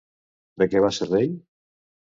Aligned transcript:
De 0.63 0.67
què 0.71 0.81
va 0.87 0.91
ser 1.01 1.11
rei? 1.13 1.31